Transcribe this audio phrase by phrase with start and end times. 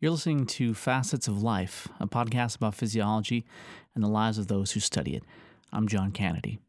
[0.00, 3.44] You're listening to Facets of Life, a podcast about physiology
[3.96, 5.24] and the lives of those who study it.
[5.72, 6.60] I'm John Kennedy.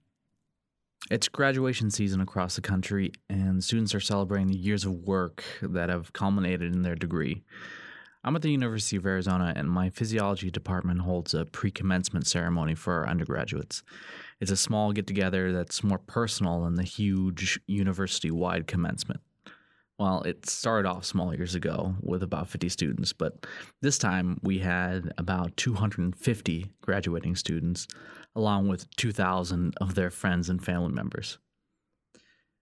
[1.12, 5.90] It's graduation season across the country, and students are celebrating the years of work that
[5.90, 7.44] have culminated in their degree.
[8.24, 12.74] I'm at the University of Arizona, and my physiology department holds a pre commencement ceremony
[12.74, 13.84] for our undergraduates.
[14.40, 19.22] It's a small get together that's more personal than the huge university wide commencement.
[20.00, 23.46] Well, it started off small years ago with about 50 students, but
[23.82, 27.86] this time we had about 250 graduating students,
[28.34, 31.38] along with 2,000 of their friends and family members.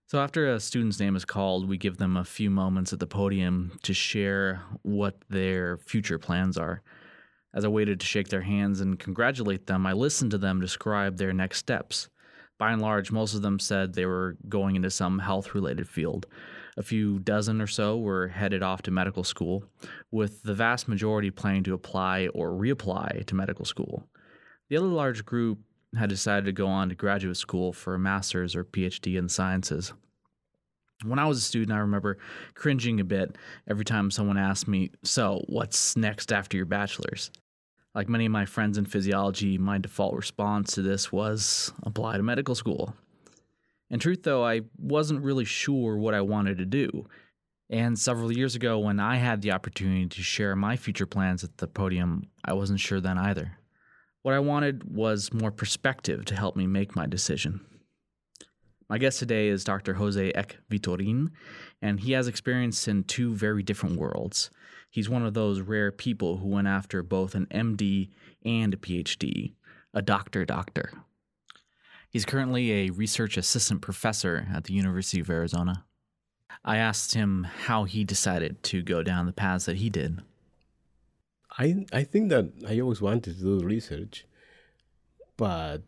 [0.08, 3.06] So, after a student's name is called, we give them a few moments at the
[3.06, 6.82] podium to share what their future plans are.
[7.54, 11.18] As I waited to shake their hands and congratulate them, I listened to them describe
[11.18, 12.10] their next steps.
[12.58, 16.26] By and large, most of them said they were going into some health related field
[16.78, 19.64] a few dozen or so were headed off to medical school,
[20.12, 24.08] with the vast majority planning to apply or reapply to medical school.
[24.70, 25.60] The other large group
[25.98, 29.94] had decided to go on to graduate school for a master's or PhD in sciences.
[31.04, 32.18] When I was a student, I remember
[32.54, 33.36] cringing a bit
[33.70, 37.32] every time someone asked me, So, what's next after your bachelor's?
[37.94, 42.24] Like many of my friends in physiology, my default response to this was apply to
[42.24, 42.96] medical school.
[43.90, 47.08] In truth, though, I wasn't really sure what I wanted to do.
[47.70, 51.58] And several years ago, when I had the opportunity to share my future plans at
[51.58, 53.58] the podium, I wasn't sure then either.
[54.22, 57.62] What I wanted was more perspective to help me make my decision.
[58.90, 59.96] My guest today is Dr.
[59.96, 61.32] Jose Ek Vitorin,
[61.82, 64.50] and he has experience in two very different worlds.
[64.90, 68.10] He's one of those rare people who went after both an MD
[68.46, 69.56] and a PhD,
[69.94, 70.92] a doctor doctor.
[72.10, 75.86] He's currently a research assistant professor at the University of Arizona.
[76.64, 80.22] I asked him how he decided to go down the paths that he did.
[81.58, 84.26] I I think that I always wanted to do research,
[85.38, 85.84] but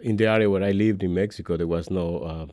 [0.00, 2.46] in the area where I lived in Mexico, there was no uh,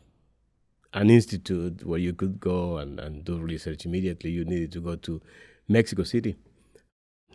[0.94, 4.32] an institute where you could go and, and do research immediately.
[4.32, 5.22] You needed to go to
[5.68, 6.36] Mexico City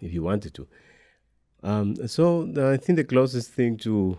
[0.00, 0.68] if you wanted to.
[1.62, 2.42] Um, so
[2.72, 4.18] I think the closest thing to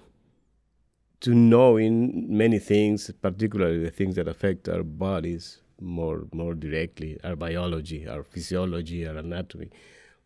[1.21, 7.19] to know in many things, particularly the things that affect our bodies more more directly,
[7.23, 9.69] our biology, our physiology, our anatomy,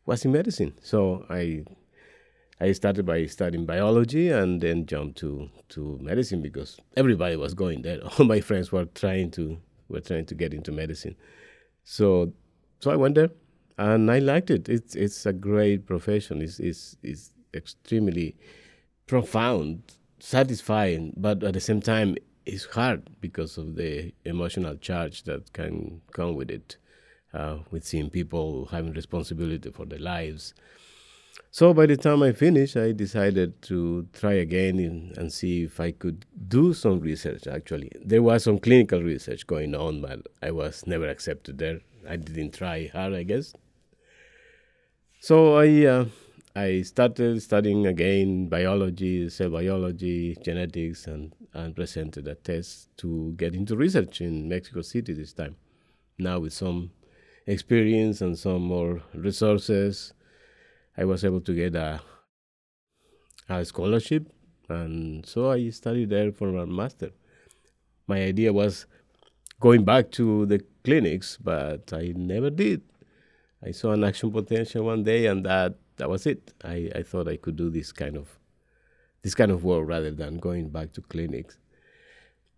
[0.06, 0.74] was in medicine.
[0.82, 1.64] So I
[2.60, 7.82] I started by studying biology and then jumped to, to medicine because everybody was going
[7.82, 8.00] there.
[8.20, 9.58] All my friends were trying to
[9.90, 11.16] were trying to get into medicine.
[11.84, 12.34] So
[12.80, 13.32] so I went there
[13.78, 14.70] and I liked it.
[14.70, 16.42] It's it's a great profession.
[16.42, 18.36] It's it's, it's extremely
[19.08, 19.82] profound
[20.22, 22.16] satisfying, but at the same time,
[22.46, 26.78] it's hard because of the emotional charge that can come with it,
[27.34, 30.54] uh, with seeing people having responsibility for their lives.
[31.50, 35.80] So by the time I finished, I decided to try again in, and see if
[35.80, 37.48] I could do some research.
[37.48, 41.82] Actually, there was some clinical research going on, but I was never accepted there.
[42.08, 43.54] I didn't try hard, I guess.
[45.20, 46.06] So I uh,
[46.56, 53.56] I started studying again biology, cell biology, genetics, and, and presented a test to get
[53.56, 55.56] into research in Mexico City this time.
[56.20, 56.92] Now, with some
[57.48, 60.14] experience and some more resources,
[60.98, 62.02] I was able to get a,
[63.48, 64.28] a scholarship,
[64.68, 67.12] and so I studied there for my master.
[68.08, 68.88] My idea was
[69.62, 72.82] going back to the clinics, but I never did.
[73.64, 76.52] I saw an action potential one day, and that that was it.
[76.64, 78.40] I, I thought I could do this kind of
[79.22, 81.60] this kind of work rather than going back to clinics.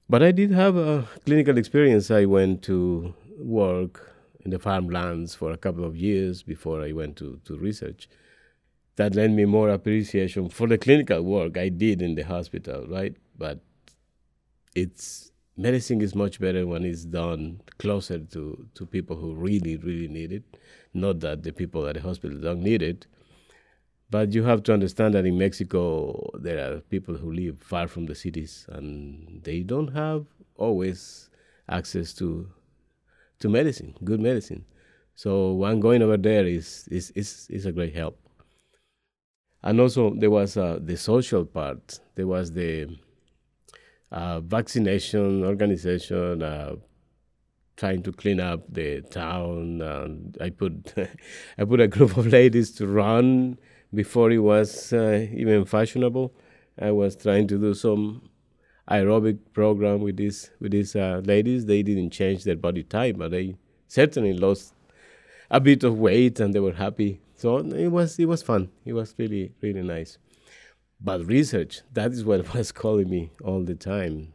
[0.09, 2.09] But I did have a clinical experience.
[2.09, 4.13] I went to work
[4.45, 8.07] in the farmlands for a couple of years before I went to, to research.
[8.95, 13.13] That lent me more appreciation for the clinical work I did in the hospital, right?
[13.37, 13.59] But
[14.73, 20.07] it's medicine is much better when it's done closer to, to people who really, really
[20.07, 20.43] need it.
[20.93, 23.05] Not that the people at the hospital don't need it,
[24.13, 28.05] but you have to understand that in Mexico, there are people who live far from
[28.05, 31.31] the cities and they don't have always
[31.67, 32.47] access to,
[33.39, 34.65] to medicine, good medicine.
[35.15, 38.19] So one going over there is, is, is, is a great help.
[39.63, 41.99] And also, there was uh, the social part.
[42.13, 42.95] There was the
[44.11, 46.75] uh, vaccination organization, uh,
[47.77, 49.81] trying to clean up the town.
[49.81, 50.93] And I put
[51.57, 53.57] I put a group of ladies to run
[53.93, 56.34] before it was uh, even fashionable.
[56.79, 58.29] I was trying to do some
[58.90, 61.66] aerobic program with these with these uh, ladies.
[61.66, 63.55] They didn't change their body type, but they
[63.87, 64.73] certainly lost
[65.51, 67.22] a bit of weight, and they were happy.
[67.35, 68.69] So it was it was fun.
[68.85, 70.17] It was really really nice.
[70.99, 74.34] But research, that is what was calling me all the time.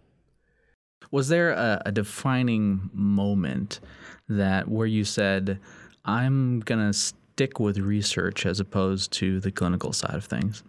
[1.10, 3.80] Was there a, a defining moment
[4.28, 5.58] that where you said,
[6.04, 6.92] "I'm gonna
[7.38, 10.64] stick with research as opposed to the clinical side of things"?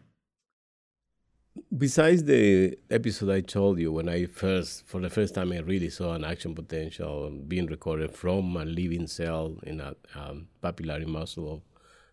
[1.76, 5.90] Besides the episode I told you when I first, for the first time, I really
[5.90, 11.48] saw an action potential being recorded from a living cell in a um, papillary muscle
[11.54, 11.62] of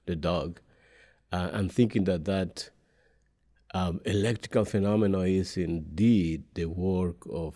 [0.07, 0.61] the dog,
[1.33, 2.71] uh, I'm thinking that that
[3.75, 7.53] um, electrical phenomena is indeed the work of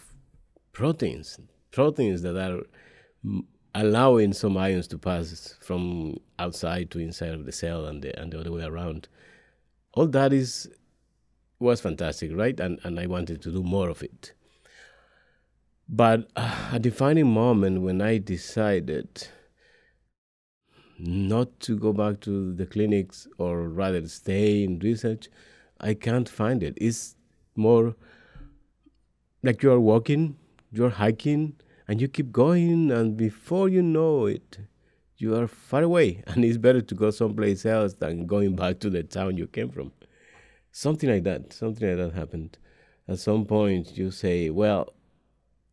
[0.72, 1.38] proteins,
[1.70, 2.62] proteins that are
[3.74, 8.32] allowing some ions to pass from outside to inside of the cell and the, and
[8.32, 9.08] the other way around.
[9.94, 10.68] All that is
[11.58, 12.58] was fantastic, right?
[12.58, 14.32] And and I wanted to do more of it.
[15.88, 19.28] But uh, a defining moment when I decided
[20.98, 25.28] not to go back to the clinics or rather stay in research,
[25.80, 26.74] I can't find it.
[26.76, 27.16] It's
[27.56, 27.96] more
[29.42, 30.36] like you are walking,
[30.70, 31.54] you're hiking,
[31.90, 34.60] and you keep going, and before you know it,
[35.16, 38.90] you are far away, and it's better to go someplace else than going back to
[38.90, 39.90] the town you came from.
[40.70, 41.52] Something like that.
[41.52, 42.58] Something like that happened.
[43.08, 44.94] At some point, you say, "Well,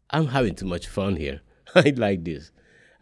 [0.09, 1.41] I'm having too much fun here.
[1.75, 2.51] I like this.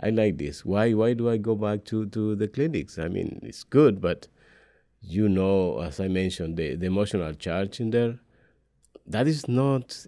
[0.01, 0.65] I like this.
[0.65, 0.91] Why?
[0.91, 2.99] Why do I go back to to the clinics?
[2.99, 4.27] I mean, it's good, but
[4.99, 8.19] you know, as I mentioned, the, the emotional charge in there,
[9.07, 10.05] that is not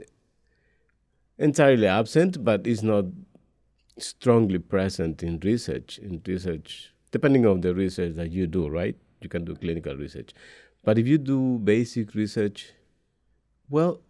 [1.38, 3.06] entirely absent, but is not
[3.98, 5.98] strongly present in research.
[6.00, 8.96] In research, depending on the research that you do, right?
[9.22, 10.32] You can do clinical research.
[10.84, 12.72] But if you do basic research,
[13.70, 14.02] well,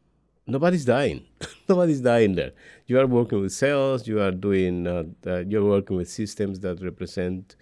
[0.46, 1.26] nobody's dying.
[1.70, 2.52] nobody's dying there.
[2.86, 4.08] You are working with cells.
[4.08, 4.86] You are doing.
[4.88, 7.56] Uh, uh, you're working with systems that represent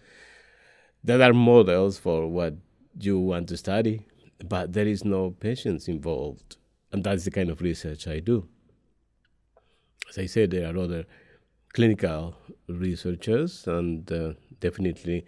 [1.04, 2.56] that are models for what
[3.00, 4.02] you want to study,
[4.44, 6.58] but there is no patients involved,
[6.92, 8.48] and that's the kind of research I do.
[10.10, 11.06] As I said, there are other
[11.74, 12.36] clinical
[12.68, 15.26] researchers, and uh, definitely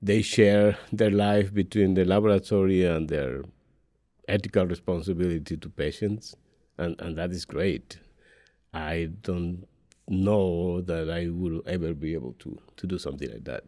[0.00, 3.42] they share their life between the laboratory and their
[4.28, 6.34] ethical responsibility to patients,
[6.78, 7.98] and, and that is great.
[8.72, 9.66] I don't
[10.08, 13.64] know that I will ever be able to, to do something like that.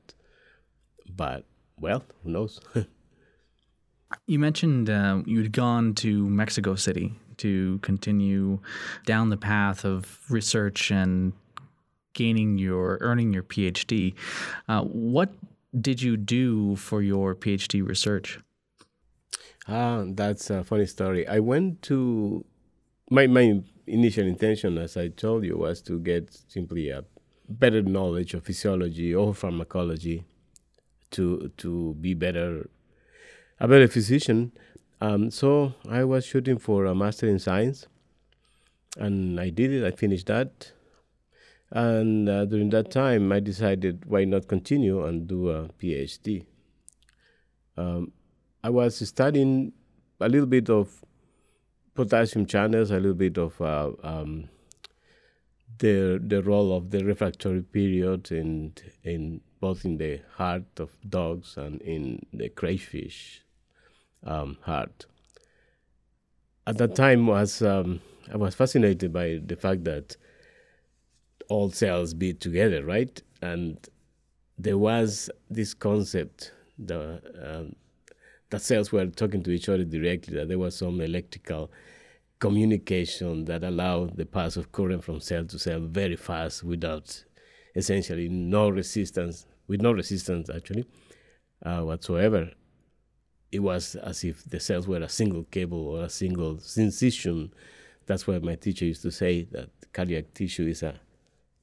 [1.14, 1.44] But,
[1.81, 2.61] well, who knows?
[4.26, 8.61] you mentioned uh, you'd gone to Mexico City to continue
[9.06, 11.32] down the path of research and
[12.14, 14.14] gaining your earning your PhD.
[14.69, 15.31] Uh, what
[15.79, 18.40] did you do for your PhD research?
[19.67, 21.26] Ah, that's a funny story.
[21.29, 22.44] I went to
[23.11, 27.05] my my initial intention, as I told you, was to get simply a
[27.49, 30.25] better knowledge of physiology or pharmacology
[31.11, 32.69] to to be better
[33.61, 34.52] a better physician.
[35.00, 37.86] Um, so I was shooting for a master in science,
[38.96, 39.84] and I did it.
[39.84, 40.72] I finished that,
[41.70, 46.46] and uh, during that time, I decided why not continue and do a PhD.
[47.76, 48.12] Um,
[48.64, 49.72] I was studying
[50.20, 51.04] a little bit of
[51.94, 54.48] potassium channels, a little bit of uh, um,
[55.78, 58.72] the the role of the refractory period in
[59.04, 63.42] in both in the heart of dogs and in the crayfish
[64.28, 64.56] um.
[66.66, 68.00] At that time, was um,
[68.32, 70.16] I was fascinated by the fact that
[71.49, 73.20] all cells beat together, right?
[73.40, 73.78] And
[74.58, 77.75] there was this concept the, um,
[78.50, 81.70] that cells were talking to each other directly, that there was some electrical
[82.38, 87.25] communication that allowed the pass of current from cell to cell very fast without
[87.75, 90.85] essentially no resistance, with no resistance actually
[91.64, 92.50] uh, whatsoever.
[93.50, 97.50] It was as if the cells were a single cable or a single syncytium.
[98.07, 101.00] That's why my teacher used to say that cardiac tissue is a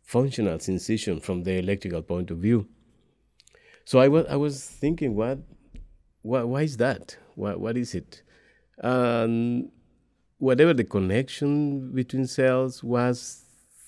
[0.01, 2.67] functional syncytium from the electrical point of view.
[3.85, 5.39] So I was I was thinking, what,
[6.21, 7.17] what why is that?
[7.35, 8.23] What what is it?
[8.81, 9.69] Um,
[10.39, 13.45] whatever the connection between cells was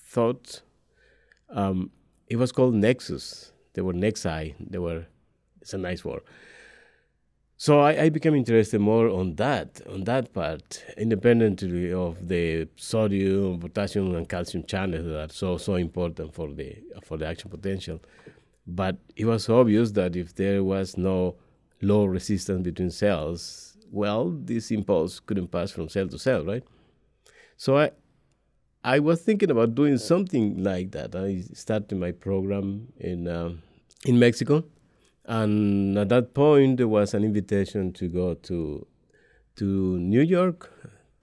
[0.08, 0.62] thought,
[1.50, 1.90] um,
[2.28, 3.52] it was called nexus.
[3.74, 4.56] There were nexi.
[4.60, 5.06] There were.
[5.62, 6.22] It's a nice word.
[7.60, 13.60] So I, I, became interested more on that, on that part, independently of the sodium,
[13.60, 18.00] potassium, and calcium channels that are so so important for the for the action potential.
[18.68, 21.36] But it was obvious that if there was no
[21.82, 26.64] low resistance between cells, well, this impulse couldn't pass from cell to cell, right?
[27.56, 27.90] So I
[28.84, 31.16] I was thinking about doing something like that.
[31.16, 33.64] I started my program in um,
[34.06, 34.64] in Mexico
[35.28, 38.88] And at that point, there was an invitation to go to
[39.58, 40.72] to New York,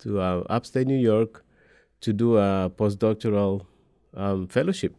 [0.00, 1.44] to uh, upstate New York,
[2.00, 3.64] to do a postdoctoral
[4.14, 4.94] um, fellowship.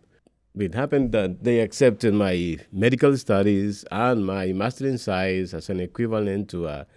[0.57, 5.81] It happened that they accepted my medical studies and my master in science as an
[5.81, 6.87] equivalent to a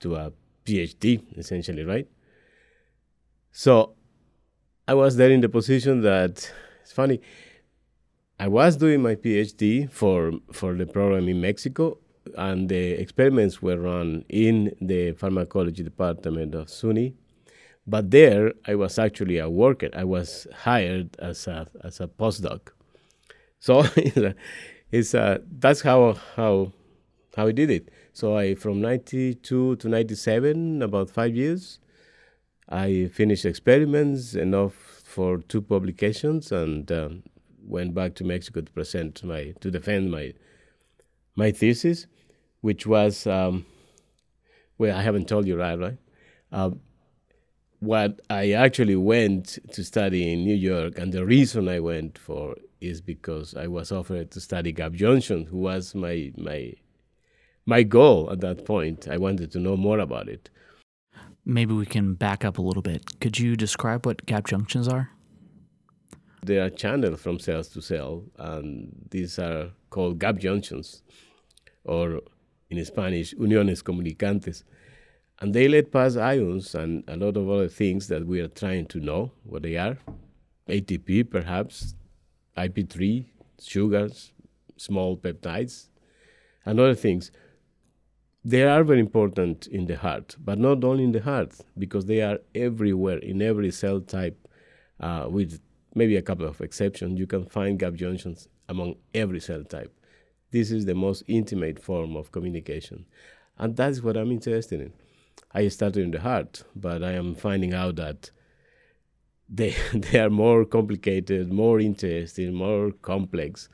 [0.00, 0.32] to a
[0.64, 2.08] PhD, essentially, right?
[3.52, 3.94] So
[4.88, 6.50] I was there in the position that
[6.82, 7.20] it's funny.
[8.42, 11.98] I was doing my PhD for for the program in Mexico,
[12.36, 17.14] and the experiments were run in the pharmacology department of SUNY.
[17.86, 19.90] But there, I was actually a worker.
[19.94, 22.70] I was hired as a as a postdoc.
[23.60, 23.84] So
[24.90, 26.72] it's a, that's how how
[27.36, 27.90] how I did it.
[28.12, 31.78] So I from '92 to '97, about five years,
[32.68, 37.22] I finished experiments enough for two publications, and um,
[37.64, 40.34] went back to Mexico to present my to defend my
[41.36, 42.06] my thesis,
[42.60, 43.66] which was um,
[44.78, 45.98] well, I haven't told you right, right?
[46.50, 46.70] Uh,
[47.80, 52.56] what I actually went to study in New York, and the reason I went for
[52.80, 56.74] is because I was offered to study gap junction, who was my my
[57.66, 59.08] my goal at that point.
[59.08, 60.50] I wanted to know more about it.
[61.44, 63.20] Maybe we can back up a little bit.
[63.20, 65.10] Could you describe what gap junctions are?
[66.44, 71.02] They are channels from cells to cell, and these are called gap junctions,
[71.84, 72.20] or
[72.68, 74.64] in Spanish, uniones comunicantes.
[75.40, 78.86] And they let pass ions and a lot of other things that we are trying
[78.86, 79.98] to know what they are.
[80.68, 81.94] ATP, perhaps,
[82.56, 83.26] IP3,
[83.60, 84.32] sugars,
[84.76, 85.90] small peptides,
[86.66, 87.30] and other things.
[88.44, 92.20] They are very important in the heart, but not only in the heart, because they
[92.20, 94.48] are everywhere in every cell type,
[94.98, 95.60] uh, with
[95.94, 97.18] maybe a couple of exceptions.
[97.18, 99.92] You can find gap junctions among every cell type.
[100.50, 103.06] This is the most intimate form of communication.
[103.58, 104.92] And that's what I'm interested in.
[105.52, 108.30] I started in the heart, but I am finding out that
[109.48, 113.68] they, they are more complicated, more interesting, more complex,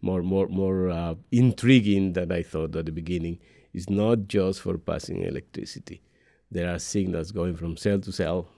[0.00, 3.38] more, more, more uh, intriguing than I thought at the beginning
[3.74, 6.02] It's not just for passing electricity.
[6.50, 8.48] There are signals going from cell to cell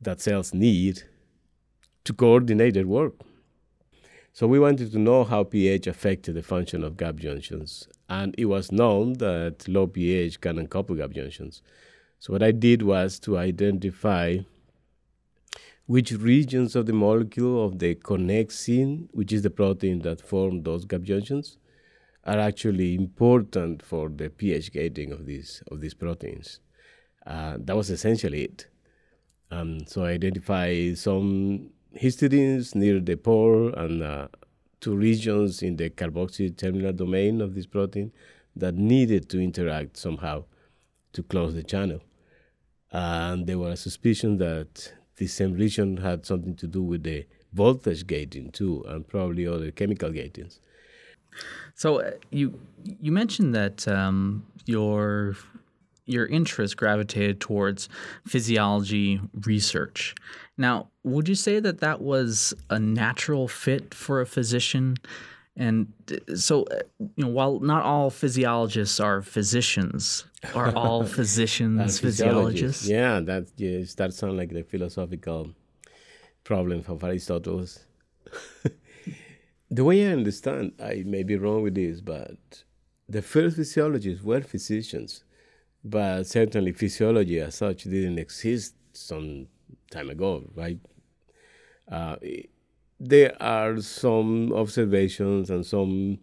[0.00, 1.02] that cells need
[2.04, 3.14] to coordinate their work.
[4.32, 8.44] So we wanted to know how pH affected the function of gap junctions, and it
[8.46, 11.62] was known that low pH can uncouple gap junctions.
[12.20, 14.38] So what I did was to identify
[15.86, 20.84] which regions of the molecule of the connexin, which is the protein that form those
[20.84, 21.58] gap junctions,
[22.24, 26.60] are actually important for the pH gating of these of these proteins.
[27.26, 28.68] Uh, that was essentially it.
[29.50, 34.28] Um, so I identified some histidines near the pore and uh,
[34.80, 38.12] two regions in the carboxy terminal domain of this protein
[38.56, 40.44] that needed to interact somehow
[41.12, 42.00] to close the channel.
[42.92, 47.26] And there was a suspicion that this same region had something to do with the
[47.52, 50.60] voltage gating too, and probably other chemical gatings.
[51.74, 55.36] So uh, you you mentioned that um, your
[56.06, 57.88] your interest gravitated towards
[58.26, 60.14] physiology research.
[60.60, 64.98] Now, would you say that that was a natural fit for a physician?
[65.56, 65.90] And
[66.34, 66.80] so, uh,
[67.16, 72.86] you know, while not all physiologists are physicians, are all physicians physiologists?
[72.86, 75.54] Yeah, that yeah, that sounds like the philosophical
[76.44, 77.64] problem of Aristotle
[79.70, 82.64] the way I understand, I may be wrong with this, but
[83.08, 85.24] the first physiologists were physicians,
[85.82, 89.46] but certainly physiology as such didn't exist some
[89.90, 90.78] time ago, right?
[91.90, 92.16] Uh,
[92.98, 96.18] there are some observations and some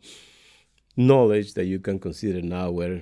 [0.96, 3.02] knowledge that you can consider now were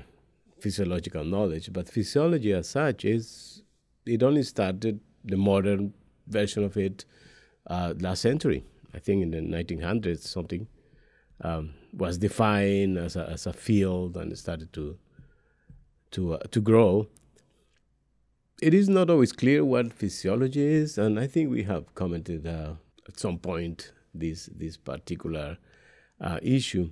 [0.59, 3.61] physiological knowledge, but physiology as such is
[4.05, 5.93] it only started the modern
[6.27, 7.05] version of it
[7.67, 8.63] uh, last century.
[8.93, 10.67] I think in the 1900s something,
[11.41, 14.97] um, was defined as a, as a field and started to
[16.11, 17.07] to uh, to grow.
[18.65, 22.71] It is not always clear what physiology is, and I think we have commented uh,
[23.07, 25.59] at some point this this particular
[26.19, 26.89] uh, issue.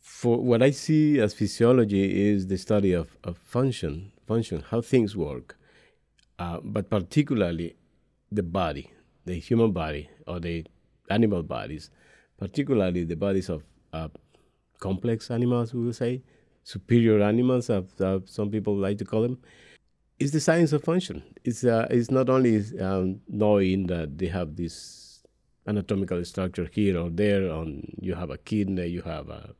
[0.00, 5.14] For what I see as physiology is the study of, of function, function, how things
[5.14, 5.58] work,
[6.38, 7.76] uh, but particularly
[8.32, 8.90] the body,
[9.26, 10.64] the human body or the
[11.10, 11.90] animal bodies,
[12.38, 14.08] particularly the bodies of uh,
[14.80, 16.22] complex animals, we will say,
[16.62, 17.82] superior animals, uh,
[18.24, 19.38] some people like to call them,
[20.18, 21.22] is the science of function.
[21.44, 25.22] It's, uh, it's not only um, knowing that they have this
[25.66, 29.54] anatomical structure here or there, on you have a kidney, you have a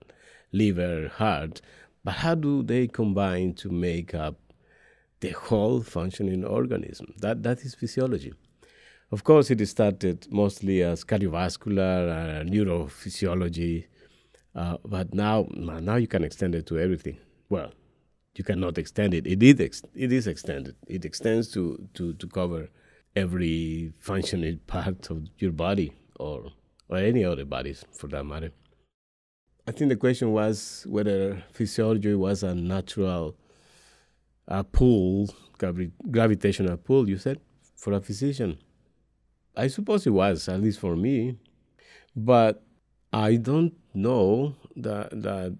[0.52, 1.60] liver, heart,
[2.04, 4.36] but how do they combine to make up
[5.20, 7.14] the whole functioning organism?
[7.18, 8.32] That that is physiology.
[9.10, 13.86] Of course, it started mostly as cardiovascular, uh, neurophysiology,
[14.54, 17.18] uh, but now now you can extend it to everything.
[17.48, 17.72] Well,
[18.38, 19.26] you cannot extend it.
[19.26, 20.76] It is ex- it is extended.
[20.86, 22.68] It extends to, to, to cover
[23.16, 26.52] every functioning part of your body or
[26.88, 28.50] or any other bodies for that matter.
[29.66, 33.36] I think the question was whether physiology was a natural
[34.46, 35.28] uh, pull,
[35.58, 37.08] gravi- gravitational pull.
[37.08, 37.40] You said
[37.76, 38.58] for a physician.
[39.56, 41.36] I suppose it was, at least for me,
[42.14, 42.62] but
[43.12, 45.56] I don't know that that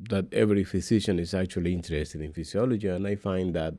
[0.00, 3.74] that every physician is actually interested in physiology, and I find that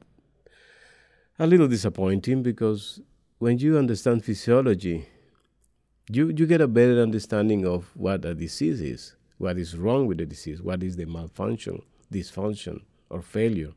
[1.40, 3.00] a little disappointing because
[3.40, 5.08] when you understand physiology,
[6.10, 10.18] you, you get a better understanding of what a disease is, what is wrong with
[10.18, 11.82] the disease, what is the malfunction,
[12.12, 13.72] dysfunction, or failure.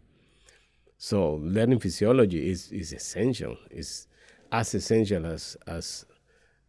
[0.96, 3.56] So learning physiology is, is essential.
[3.70, 4.06] It's
[4.52, 6.06] as essential as, as,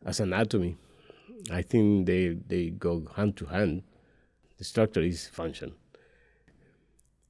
[0.05, 0.77] as anatomy.
[1.51, 3.83] I think they, they go hand to hand.
[4.61, 5.71] The structure is function.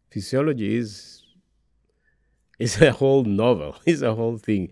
[0.09, 1.23] Physiology is
[2.59, 3.77] is a whole novel.
[3.85, 4.69] It's a whole thing.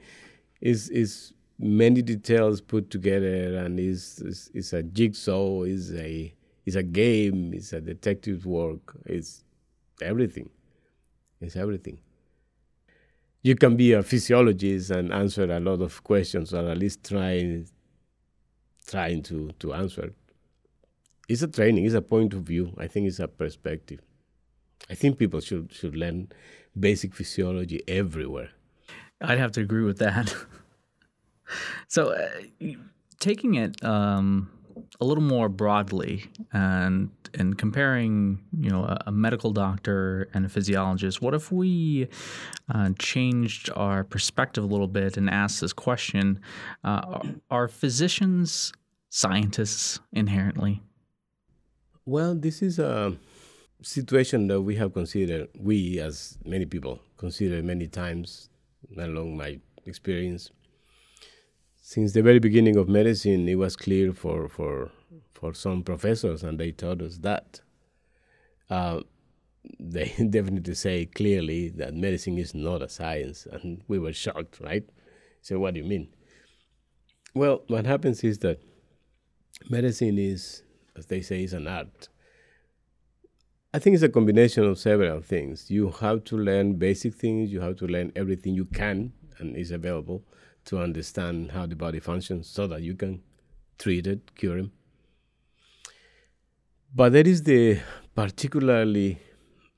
[0.60, 5.64] It's, it's many details put together, and is is is a jigsaw.
[5.64, 6.36] Is a
[6.66, 7.54] is a game.
[7.54, 8.98] It's a detective work.
[9.06, 9.46] It's
[10.02, 10.50] everything.
[11.40, 12.00] It's everything.
[13.42, 17.70] You can be a physiologist and answer a lot of questions, or at least trying
[18.86, 20.12] trying to to answer
[21.30, 22.74] it's a training, it's a point of view.
[22.78, 24.02] I think it's a perspective.
[24.90, 26.30] I think people should should learn
[26.78, 28.50] basic physiology everywhere.
[29.22, 30.36] I'd have to agree with that.
[31.88, 32.30] so, uh,
[33.20, 34.50] taking it um,
[35.00, 40.50] a little more broadly and and comparing, you know, a, a, medical doctor and a
[40.50, 42.08] physiologist, what if we
[42.74, 46.40] uh, changed our perspective a little bit and asked this question:
[46.84, 47.20] uh,
[47.52, 48.74] Are physicians
[49.10, 50.82] scientists inherently?
[52.10, 53.16] Well, this is a
[53.84, 58.50] situation that we have considered, we as many people consider many times
[58.98, 60.50] along my experience.
[61.80, 64.90] Since the very beginning of medicine, it was clear for, for,
[65.36, 67.62] for some professors, and they taught us that.
[68.72, 69.02] Uh,
[69.80, 74.90] they definitely say clearly that medicine is not a science, and we were shocked, right?
[75.44, 76.08] So, what do you mean?
[77.36, 78.60] Well, what happens is that
[79.70, 80.64] medicine is
[81.00, 82.10] as they say, is an art.
[83.74, 85.72] I think it's a combination of several things.
[85.72, 89.72] You have to learn basic things, you have to learn everything you can and is
[89.72, 90.24] available
[90.66, 93.22] to understand how the body functions so that you can
[93.78, 94.70] treat it, cure it.
[96.94, 97.80] But there is the
[98.14, 99.20] particularly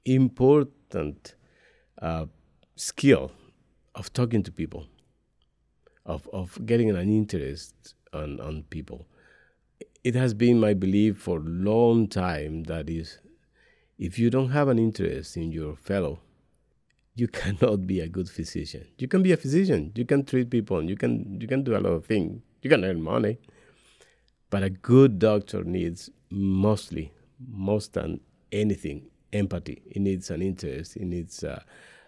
[0.05, 1.35] important
[2.01, 2.25] uh,
[2.75, 3.31] skill
[3.93, 4.87] of talking to people,
[6.05, 9.05] of, of getting an interest on, on people
[10.03, 13.19] it has been my belief for a long time that is
[13.97, 16.19] if you don't have an interest in your fellow
[17.15, 18.87] you cannot be a good physician.
[18.97, 19.91] You can be a physician.
[19.95, 22.41] You can treat people you can you can do a lot of things.
[22.61, 23.37] You can earn money.
[24.49, 27.13] But a good doctor needs mostly
[27.49, 28.19] most than
[28.51, 29.81] anything empathy.
[29.89, 30.97] It needs an interest.
[30.97, 31.61] It needs uh,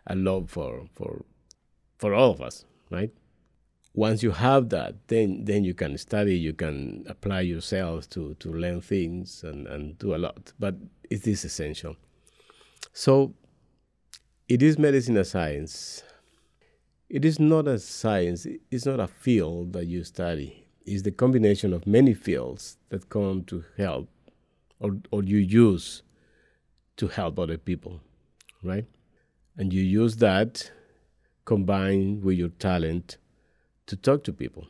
[0.08, 1.23] a love for for
[1.97, 3.12] for all of us right
[3.93, 8.51] once you have that, then then you can study, you can apply yourself to to
[8.51, 10.51] learn things and, and do a lot.
[10.60, 10.75] But
[11.10, 11.95] it is essential.
[12.91, 13.34] So
[14.47, 16.03] it is medicine a science.
[17.10, 20.65] It is not a science, it's not a field that you study.
[20.86, 24.10] It's the combination of many fields that come to help
[24.79, 26.01] or, or you use
[26.97, 28.01] to help other people,
[28.63, 28.86] right?
[29.58, 30.71] And you use that
[31.45, 33.17] combined with your talent
[33.88, 34.67] to talk to people.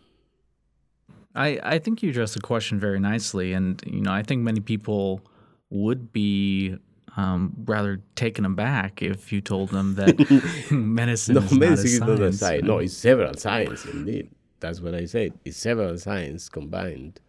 [1.36, 3.54] I, I think you addressed the question very nicely.
[3.54, 5.22] And, you know, I think many people
[5.70, 6.78] would be
[7.18, 10.16] um, rather taken aback if you told them that
[10.72, 12.30] medicine no, is medicine not a is science.
[12.30, 12.64] not a science.
[12.64, 14.30] No, it's several science indeed.
[14.60, 15.34] That's what I said.
[15.44, 17.20] It's several science combined.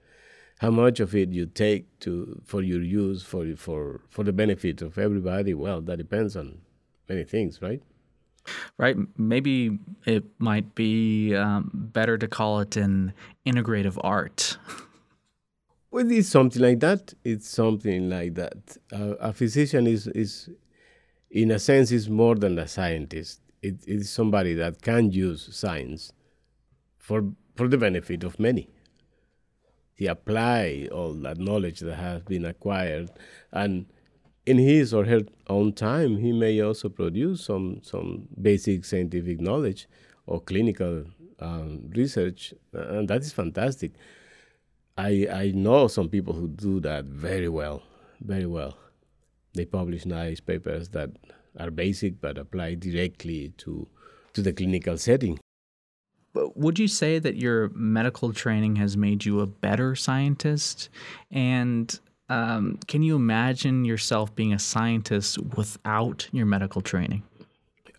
[0.59, 4.83] How much of it you take to for your use for for for the benefit
[4.83, 5.53] of everybody?
[5.53, 6.59] Well, that depends on
[7.09, 7.83] many things, right?
[8.79, 8.97] Right?
[9.17, 13.13] Maybe it might be um, better to call it an
[13.47, 14.59] integrative art.
[15.91, 17.15] Well, it's something like that.
[17.25, 18.77] It's something like that.
[18.93, 20.51] Uh, a physician is, is,
[21.31, 23.41] in a sense, is more than a scientist.
[23.63, 26.13] It is somebody that can use science
[26.99, 28.69] for for the benefit of many.
[29.95, 33.11] he apply all that knowledge that has been acquired,
[33.53, 33.87] and
[34.47, 39.89] in his or her own time, he may also produce some some basic scientific knowledge
[40.27, 41.05] or clinical
[41.41, 43.93] um, research, and that is fantastic.
[44.97, 47.83] I I know some people who do that very well,
[48.21, 48.77] very well.
[49.55, 51.11] They publish nice papers that
[51.59, 53.87] are basic but apply directly to
[54.35, 55.39] to the clinical setting.
[56.33, 60.89] But would you say that your medical training has made you a better scientist?
[61.31, 67.23] And um, can you imagine yourself being a scientist without your medical training?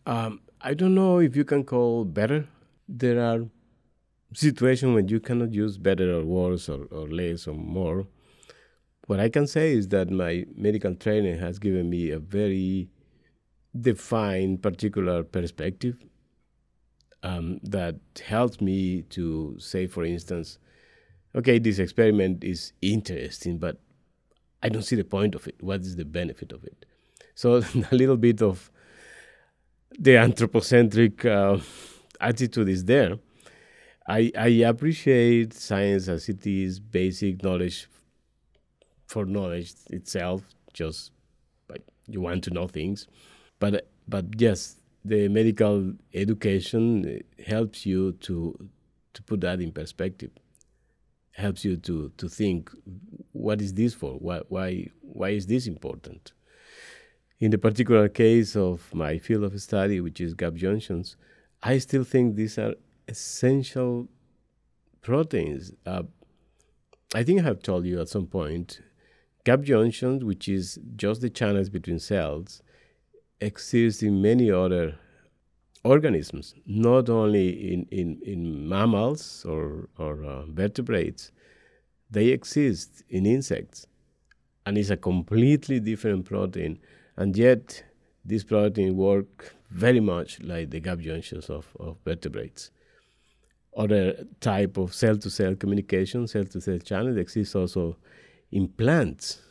[0.05, 2.47] Um, I don't know if you can call better.
[2.87, 3.45] There are
[4.33, 8.07] situations when you cannot use better or worse or, or less or more.
[9.07, 12.89] What I can say is that my medical training has given me a very
[13.79, 15.97] defined, particular perspective
[17.21, 20.57] um, that helps me to say, for instance,
[21.35, 23.79] okay, this experiment is interesting, but
[24.65, 25.61] I don't see the point of it.
[25.61, 26.87] What is the benefit of it?
[27.35, 27.57] So
[27.91, 28.71] a little bit of
[29.99, 31.59] the anthropocentric uh,
[32.19, 33.19] attitude is there.
[34.07, 37.87] I, I appreciate science as it is basic knowledge
[39.05, 40.41] for knowledge itself,
[40.73, 41.11] just
[41.69, 43.07] like you want to know things.
[43.59, 48.69] But but yes, the medical education helps you to
[49.13, 50.31] to put that in perspective
[51.35, 52.71] helps you to to think
[53.45, 54.13] what is this for?
[54.13, 56.33] Why why why is this important?
[57.39, 61.15] In the particular case of my field of study which is gap junctions
[61.61, 62.73] i still think these are
[63.07, 64.07] essential
[65.01, 65.63] proteins.
[65.85, 66.03] Uh,
[67.13, 68.81] i think i have told you at some point
[69.43, 72.61] gap junctions which is just the channels between cells
[73.41, 74.97] exists in many other
[75.83, 81.31] organisms, not only in, in, in mammals or, or uh, vertebrates,
[82.15, 83.87] they exist in insects.
[84.65, 86.79] And it's a completely different protein.
[87.17, 87.83] And yet,
[88.23, 92.71] this protein work very much like the gap junctions of, of vertebrates.
[93.77, 97.97] Other type of cell-to-cell communication, cell-to-cell channel exists also
[98.51, 99.41] in plants,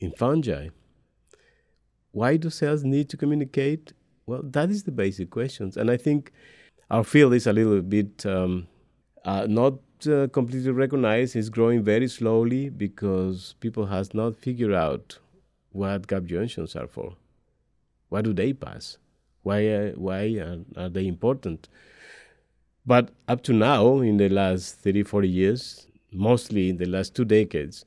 [0.00, 0.68] in fungi.
[2.12, 3.92] Why do cells need to communicate?
[4.24, 6.32] Well, that is the basic questions, and I think
[6.90, 8.66] our field is a little bit um,
[9.24, 9.74] uh, not
[10.06, 11.36] uh, completely recognized.
[11.36, 15.18] is growing very slowly because people has not figured out
[15.70, 17.14] what gap junctions are for.
[18.08, 18.98] Why do they pass?
[19.42, 21.68] Why uh, why are, are they important?
[22.84, 27.24] But up to now, in the last 30, 40 years, mostly in the last two
[27.24, 27.84] decades,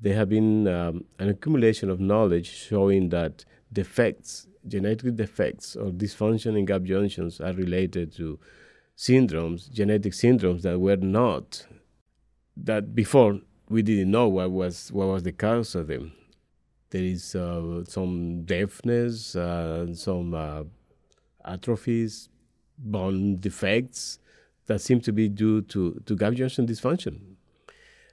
[0.00, 6.58] there have been um, an accumulation of knowledge showing that defects, genetic defects or dysfunction
[6.58, 8.38] in gap junctions are related to
[8.96, 11.66] syndromes, genetic syndromes that were not,
[12.56, 16.12] that before we didn't know what was, what was the cause of them.
[16.90, 20.64] There is uh, some deafness, uh, some uh,
[21.44, 22.28] atrophies,
[22.78, 24.18] bone defects
[24.66, 27.18] that seem to be due to, to gap junction dysfunction.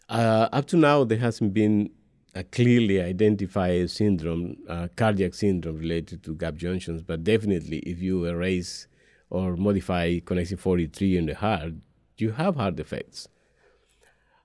[0.07, 1.91] Uh, up to now, there hasn't been
[2.33, 8.25] a clearly identified syndrome, uh, cardiac syndrome related to gap junctions, but definitely if you
[8.25, 8.87] erase
[9.29, 11.73] or modify connexin 43 in the heart,
[12.17, 13.27] you have heart defects.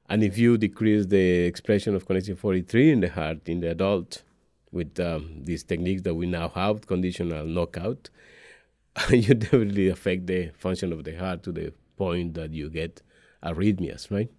[0.09, 4.23] And if you decrease the expression of connexin 43 in the heart in the adult
[4.71, 8.11] with um, these techniques that we now have, conditional knockout,
[9.11, 13.03] you definitely affect the function of the heart to the point that you get
[13.43, 14.31] arrhythmias, right?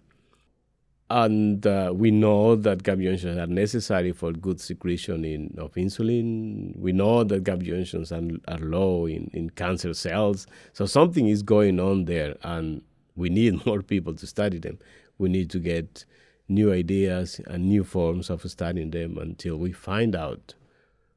[1.08, 6.76] And uh, we know that gap junctions are necessary for good secretion in, of insulin.
[6.76, 10.48] We know that gap junctions are, are low in, in cancer cells.
[10.72, 12.82] So something is going on there, and
[13.14, 14.78] we need more people to study them.
[15.18, 16.04] We need to get
[16.48, 20.54] new ideas and new forms of studying them until we find out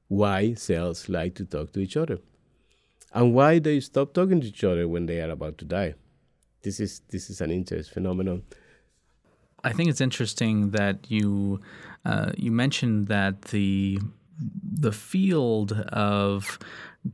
[0.07, 2.17] why cells like to talk to each other
[3.13, 5.93] and why they stop talking to each other when they are about to die.
[6.61, 8.43] This is, this is an interesting phenomenon.
[9.63, 11.59] I think it's interesting that you
[12.05, 13.99] uh, you mentioned that the
[14.71, 16.59] the field of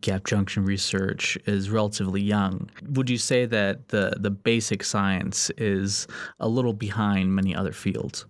[0.02, 2.70] gap junction research is relatively young.
[2.90, 6.08] Would you say that the the basic science is
[6.40, 8.26] a little behind many other fields?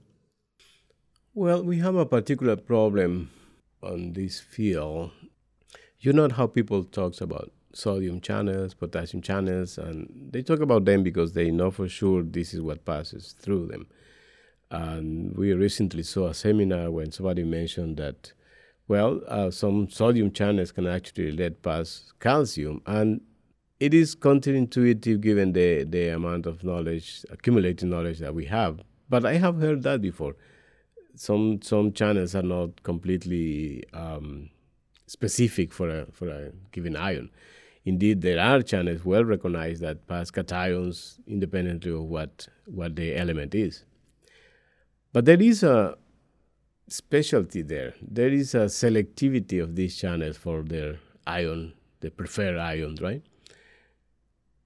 [1.34, 3.32] Well, we have a particular problem
[3.84, 5.12] on this field.
[6.00, 11.04] You know how people talks about sodium channels, potassium channels, and they talk about them
[11.04, 13.88] because they know for sure this is what passes through them.
[14.84, 18.34] And we recently saw a seminar when somebody mentioned that,
[18.88, 22.82] well, uh, some sodium channels can actually let pass calcium.
[22.86, 23.22] And
[23.80, 28.76] it is counterintuitive given the, the amount of knowledge, accumulated knowledge that we have.
[29.10, 30.36] but I have heard that before.
[31.16, 34.50] Some some channels are not completely um,
[35.08, 37.30] specific for a for a given ion.
[37.86, 43.56] Indeed, there are channels well recognized that pass cations independently of what what the element
[43.56, 43.86] is.
[45.16, 45.98] But there is a
[46.90, 47.94] specialty there.
[48.02, 53.24] There is a selectivity of these channels for their ion, the preferred ions, right?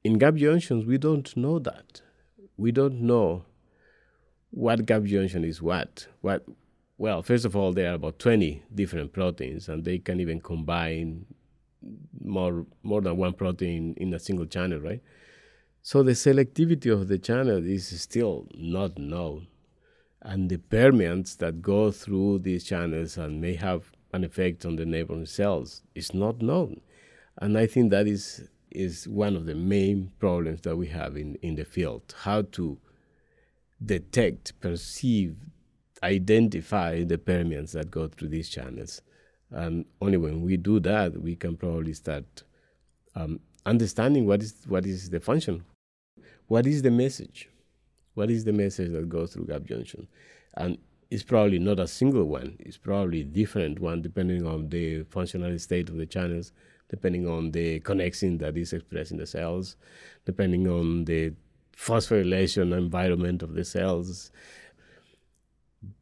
[0.04, 2.02] In gap junctions, we don't know that.
[2.58, 3.46] We don't know
[4.50, 6.08] what gap junction is what.
[6.22, 6.44] What
[6.98, 11.28] well, first of all, there are about 20 different proteins, and they can even combine
[12.20, 15.04] more more than one protein in a single channel, right?
[15.84, 19.46] So the selectivity of the channel is still not known
[20.22, 24.86] and the permeants that go through these channels and may have an effect on the
[24.86, 26.82] neighboring cells is not known.
[27.38, 31.36] And I think that is is one of the main problems that we have in,
[31.42, 32.14] in the field.
[32.22, 32.78] How to
[33.84, 35.36] detect, perceive,
[36.04, 39.02] identify the permeants that go through these channels.
[39.50, 42.44] And only when we do that, we can probably start
[43.16, 45.64] um, understanding what is what is the function,
[46.48, 47.50] what is the message.
[48.14, 50.08] What is the message that goes through gap junction?
[50.56, 50.78] And
[51.10, 52.58] it's probably not a single one.
[52.60, 56.52] It's probably different one depending on the functional state of the channels,
[56.90, 59.76] depending on the connexin that is expressed in the cells,
[60.26, 61.34] depending on the
[61.76, 64.32] phosphorylation environment of the cells.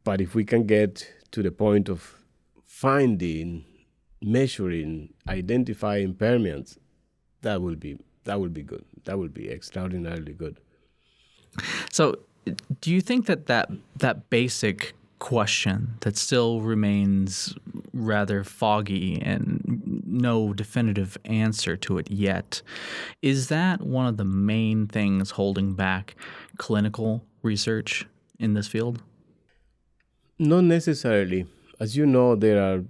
[0.04, 2.18] But if we can get to the point of
[2.66, 3.64] finding,
[4.20, 6.78] measuring, identifying permeants,
[7.42, 8.84] that will be that will be good.
[9.04, 10.60] That will be extraordinarily good.
[11.90, 12.16] So,
[12.80, 17.54] do you think that that, that basic question that still remains
[17.92, 22.62] rather foggy and no definitive answer to it yet
[23.20, 26.14] is that one of the main things holding back
[26.56, 28.06] clinical research
[28.38, 29.02] in this field?
[30.38, 31.46] Not necessarily.
[31.80, 32.84] As you know, there are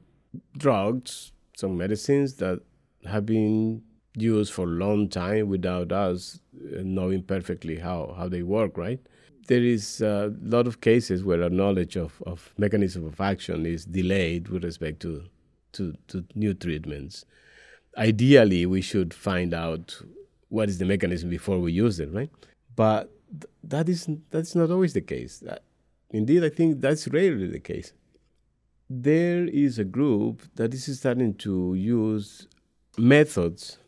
[0.56, 2.60] drugs, some medicines that
[3.04, 3.82] have been
[4.22, 9.00] used for a long time without us uh, knowing perfectly how, how they work, right?
[9.46, 13.84] There is a lot of cases where our knowledge of, of mechanism of action is
[13.84, 15.24] delayed with respect to,
[15.72, 17.24] to, to new treatments.
[17.96, 20.00] Ideally, we should find out
[20.48, 22.30] what is the mechanism before we use it, right?
[22.76, 25.42] But th- that is that's not always the case.
[25.42, 25.58] Uh,
[26.10, 27.92] indeed, I think that's rarely the case.
[28.88, 32.46] There is a group that is starting to use
[32.96, 33.78] methods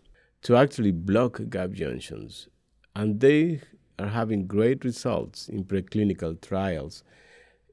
[0.43, 2.49] to actually block gap junctions.
[2.95, 3.61] And they
[3.99, 7.05] are having great results in preclinical trials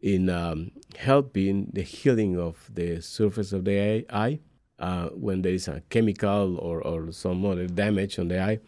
[0.02, 4.40] in um, helping the healing of the surface of the eye
[4.80, 8.60] uh, when there is a chemical or, or some other damage on the eye.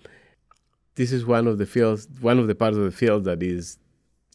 [0.95, 3.77] This is one of the fields, one of the parts of the field that is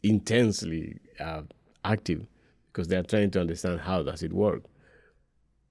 [0.03, 1.43] intensely uh,
[1.85, 2.27] active
[2.73, 4.63] because they are trying to understand how does it work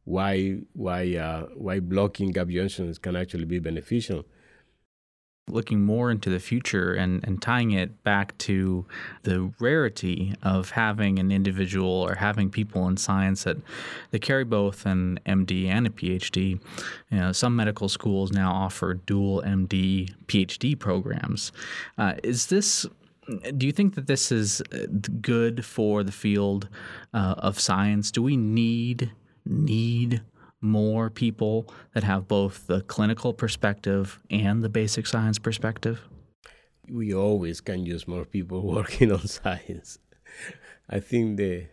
[0.05, 4.25] why why uh, why blocking gap junctions can actually be beneficial.
[5.49, 8.85] Looking more into the future and, and tying it back to
[9.23, 13.57] the rarity of having an individual or having people in science that,
[14.11, 16.61] that carry both an MD and a PhD.
[17.11, 21.51] You know, some medical schools now offer dual MD PhD programs.
[21.97, 22.85] Uh, is this
[23.57, 24.85] do you think that this is uh,
[25.21, 26.67] good for the field
[27.13, 28.11] uh, of science?
[28.11, 29.11] Do we need
[29.45, 30.21] need
[30.61, 36.01] more people that have both the clinical perspective and the basic science perspective?
[36.89, 39.99] We always can use more people working on science.
[40.89, 41.67] I think the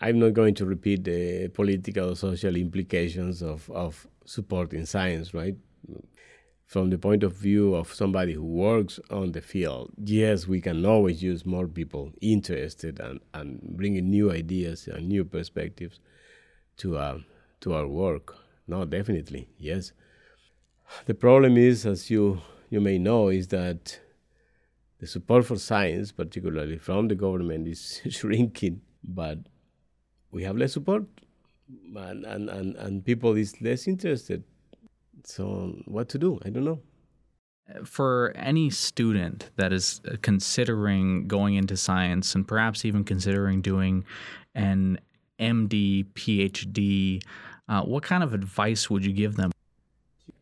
[0.00, 5.56] I'm not going to repeat the political or social implications of, of supporting science, right?
[6.66, 10.84] From the point of view of somebody who works on the field, yes, we can
[10.84, 15.98] always use more people interested and, and bringing new ideas and new perspectives
[16.78, 17.18] to uh,
[17.60, 18.36] to our work.
[18.66, 19.92] No, definitely, yes.
[21.06, 24.00] The problem is, as you you may know, is that
[24.98, 28.80] the support for science, particularly from the government, is shrinking.
[29.04, 29.38] But
[30.30, 31.04] we have less support,
[31.96, 34.44] and and and, and people is less interested.
[35.24, 36.38] So what to do?
[36.44, 36.80] I don't know
[37.84, 44.04] for any student that is considering going into science and perhaps even considering doing
[44.54, 44.98] an
[45.38, 47.22] MD, PhD,
[47.68, 49.52] uh, what kind of advice would you give them?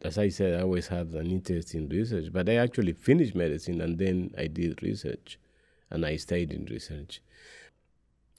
[0.02, 3.80] As I said, I always had an interest in research, but I actually finished medicine
[3.80, 5.38] and then I did research
[5.90, 7.20] and I stayed in research.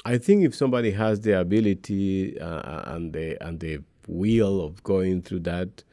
[0.06, 5.22] I think if somebody has the ability uh, and the and the will of going
[5.22, 5.84] through that,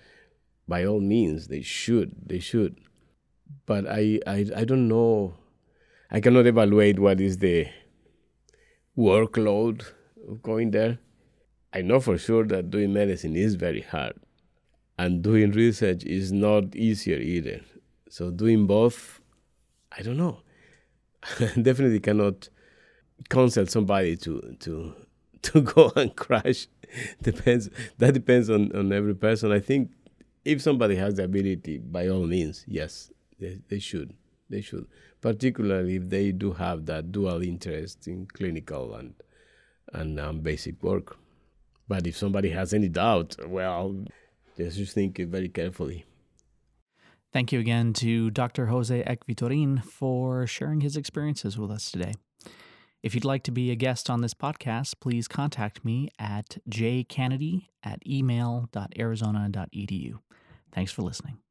[0.68, 2.14] by all means they should.
[2.24, 2.78] They should.
[3.66, 5.34] But I I, I don't know
[6.14, 7.66] I cannot evaluate what is the
[8.96, 9.84] workload
[10.42, 10.98] going there.
[11.72, 14.14] I know for sure that doing medicine is very hard,
[14.98, 17.60] and doing research is not easier either.
[18.08, 19.20] So doing both,
[19.96, 20.38] I don't know.
[21.60, 22.48] Definitely cannot
[23.28, 24.94] counsel somebody to to
[25.42, 26.68] to go and crash.
[27.22, 27.70] depends.
[27.98, 29.50] That depends on on every person.
[29.52, 29.90] I think
[30.44, 34.14] if somebody has the ability, by all means, yes, they, they should.
[34.50, 34.86] They should,
[35.20, 39.14] particularly if they do have that dual interest in clinical and
[39.92, 41.16] and um, basic work.
[41.86, 44.04] But if somebody has any doubt, well,
[44.56, 46.06] just think very carefully.
[47.32, 48.66] Thank you again to Dr.
[48.66, 52.12] Jose Ek Vitorin for sharing his experiences with us today.
[53.02, 57.66] If you'd like to be a guest on this podcast, please contact me at jkennedy
[57.82, 60.20] at email.arizona.edu.
[60.72, 61.43] Thanks for listening.